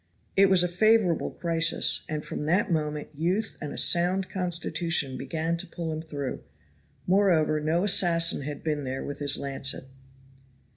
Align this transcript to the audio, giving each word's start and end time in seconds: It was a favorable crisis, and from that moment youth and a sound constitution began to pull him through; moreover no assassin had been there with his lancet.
It 0.35 0.49
was 0.49 0.63
a 0.63 0.67
favorable 0.67 1.29
crisis, 1.29 2.05
and 2.09 2.25
from 2.25 2.45
that 2.45 2.71
moment 2.71 3.09
youth 3.15 3.55
and 3.61 3.71
a 3.71 3.77
sound 3.77 4.31
constitution 4.31 5.15
began 5.15 5.57
to 5.57 5.67
pull 5.67 5.91
him 5.93 6.01
through; 6.01 6.43
moreover 7.05 7.59
no 7.59 7.83
assassin 7.83 8.41
had 8.41 8.63
been 8.63 8.83
there 8.83 9.03
with 9.03 9.19
his 9.19 9.37
lancet. 9.37 9.85